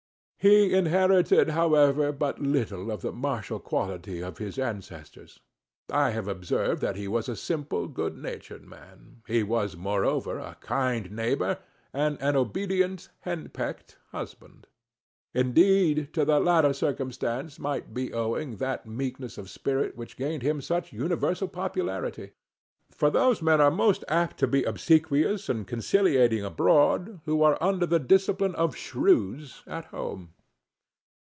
[0.43, 5.39] He inherited, however, but little of the martial character of his ancestors.
[5.91, 10.57] I have observed that he was a simple good natured man; he was, moreover, a
[10.59, 11.59] kind neighbor,
[11.93, 14.65] and an obedient hen pecked husband.
[15.35, 20.59] Indeed, to the latter circumstance might be owing that meekness of spirit which gained him
[20.59, 22.31] such universal popularity;
[22.93, 27.85] for those men are most apt to be obsequious and conciliating abroad, who are under
[27.85, 30.33] the discipline of shrews at home.